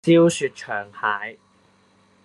[0.03, 1.37] 燒雪場蟹